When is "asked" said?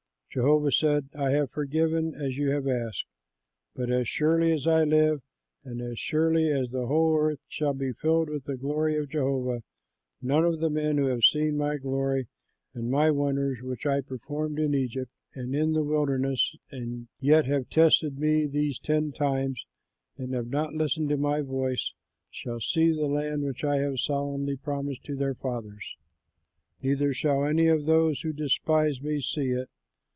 2.65-3.05